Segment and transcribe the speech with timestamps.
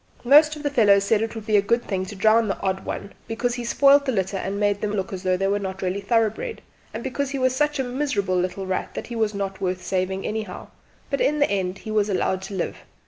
[0.23, 2.85] Most of the fellows said it would be a good thing to drown the odd
[2.85, 5.83] one because he spoilt the litter and made them look as though they were not
[5.83, 6.57] really thorough¬bred,
[6.91, 10.25] and because he was such a miserable little rat that he was not worth saving
[10.25, 10.69] anyhow;
[11.11, 12.77] but in the end he was allowed to live.